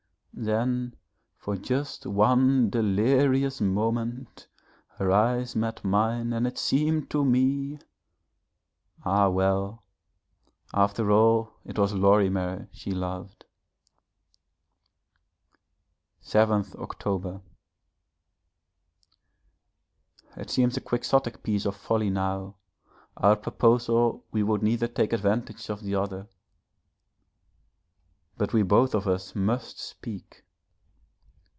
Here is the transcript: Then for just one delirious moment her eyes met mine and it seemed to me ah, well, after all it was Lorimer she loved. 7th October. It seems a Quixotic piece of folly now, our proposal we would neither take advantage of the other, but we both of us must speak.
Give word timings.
Then 0.33 0.95
for 1.37 1.55
just 1.55 2.07
one 2.07 2.71
delirious 2.71 3.59
moment 3.61 4.47
her 4.97 5.11
eyes 5.11 5.55
met 5.55 5.83
mine 5.83 6.33
and 6.33 6.47
it 6.47 6.57
seemed 6.57 7.11
to 7.11 7.23
me 7.23 7.77
ah, 9.05 9.29
well, 9.29 9.83
after 10.73 11.11
all 11.11 11.53
it 11.63 11.77
was 11.77 11.93
Lorimer 11.93 12.69
she 12.71 12.89
loved. 12.91 13.45
7th 16.23 16.75
October. 16.77 17.41
It 20.37 20.49
seems 20.49 20.75
a 20.75 20.81
Quixotic 20.81 21.43
piece 21.43 21.65
of 21.67 21.75
folly 21.75 22.09
now, 22.09 22.55
our 23.17 23.35
proposal 23.35 24.25
we 24.31 24.41
would 24.41 24.63
neither 24.63 24.87
take 24.87 25.13
advantage 25.13 25.69
of 25.69 25.83
the 25.83 25.93
other, 25.93 26.29
but 28.37 28.53
we 28.53 28.63
both 28.63 28.95
of 28.95 29.07
us 29.07 29.35
must 29.35 29.77
speak. 29.79 30.43